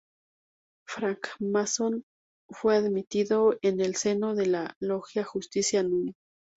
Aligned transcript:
Francmasón, 0.87 2.05
fue 2.49 2.75
admitido 2.75 3.59
en 3.61 3.79
el 3.81 3.95
seno 3.95 4.33
de 4.33 4.47
la 4.47 4.75
logia 4.79 5.23
"Justicia 5.23 5.83
núm. 5.83 6.13